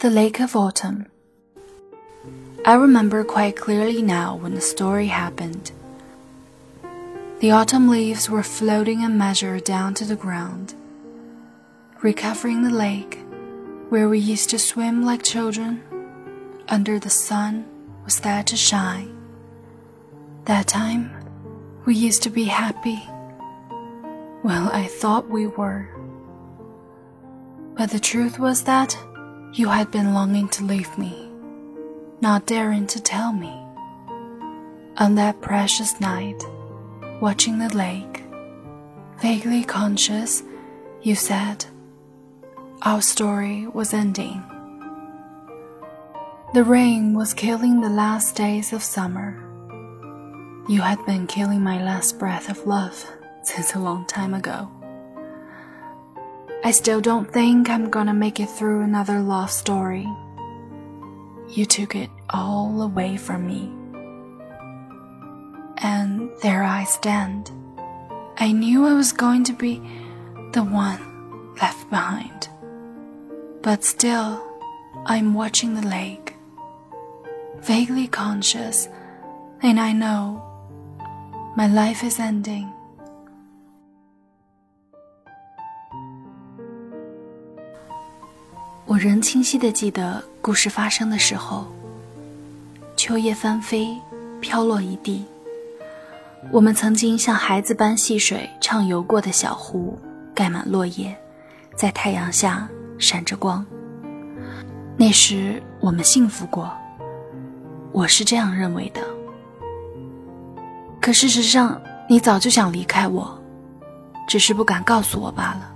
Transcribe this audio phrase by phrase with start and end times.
[0.00, 1.06] The Lake of Autumn.
[2.64, 5.72] I remember quite clearly now when the story happened.
[7.40, 10.74] The autumn leaves were floating and measure down to the ground,
[12.00, 13.18] recovering the lake
[13.88, 15.82] where we used to swim like children
[16.68, 17.66] under the sun
[18.04, 19.18] was there to shine.
[20.44, 21.10] That time,
[21.86, 23.02] we used to be happy.
[24.44, 25.88] Well, I thought we were.
[27.74, 28.96] But the truth was that
[29.52, 31.28] you had been longing to leave me,
[32.20, 33.52] not daring to tell me.
[34.98, 36.42] On that precious night,
[37.20, 38.24] watching the lake,
[39.20, 40.42] vaguely conscious,
[41.02, 41.64] you said,
[42.82, 44.42] our story was ending.
[46.54, 49.44] The rain was killing the last days of summer.
[50.68, 53.04] You had been killing my last breath of love
[53.42, 54.70] since a long time ago.
[56.68, 60.06] I still don't think I'm gonna make it through another love story.
[61.48, 63.72] You took it all away from me.
[65.78, 67.50] And there I stand.
[68.36, 69.80] I knew I was going to be
[70.52, 72.50] the one left behind.
[73.62, 74.44] But still,
[75.06, 76.34] I'm watching the lake,
[77.60, 78.90] vaguely conscious,
[79.62, 80.44] and I know
[81.56, 82.70] my life is ending.
[88.88, 91.66] 我仍清晰的记得故事发生的时候，
[92.96, 93.94] 秋叶翻飞，
[94.40, 95.26] 飘落一地。
[96.50, 99.98] 我们曾经像孩子般戏水畅游过的小湖，
[100.34, 101.14] 盖满落叶，
[101.76, 102.66] 在太阳下
[102.98, 103.64] 闪着光。
[104.96, 106.72] 那时我们幸福过，
[107.92, 109.02] 我是这样认为的。
[110.98, 111.78] 可事实上，
[112.08, 113.38] 你早就想离开我，
[114.26, 115.74] 只是不敢告诉我罢了。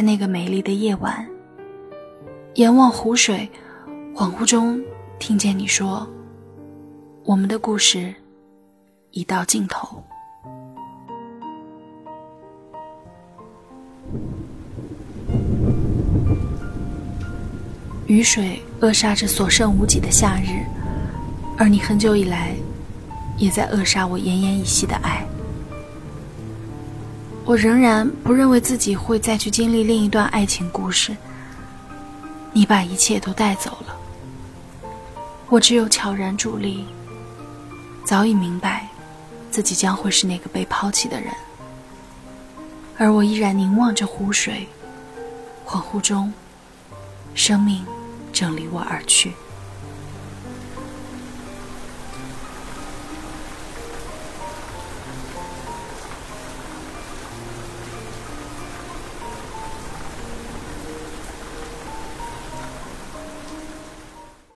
[0.00, 1.28] 在那个美丽的夜晚，
[2.54, 3.46] 眼望湖水，
[4.14, 4.82] 恍惚中
[5.18, 6.08] 听见你说
[7.22, 8.14] ：“我们的故事
[9.10, 10.02] 已到尽头。”
[18.08, 20.64] 雨水扼杀着所剩无几的夏日，
[21.58, 22.54] 而你很久以来
[23.36, 25.26] 也在扼杀我奄奄一息的爱。
[27.44, 31.16] 我仍然不认为自己会再去经历另一段爱情故事。
[32.52, 33.96] 你把一切都带走了，
[35.48, 36.84] 我只有悄然伫立，
[38.04, 38.88] 早已明白
[39.50, 41.32] 自己将会是那个被抛弃的人，
[42.96, 44.68] 而我依然凝望着湖水，
[45.64, 46.32] 恍惚中，
[47.34, 47.84] 生命
[48.32, 49.32] 正离我而去。